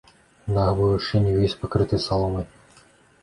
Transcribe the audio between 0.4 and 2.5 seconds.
Дах быў яшчэ не ўвесь пакрыты саломай.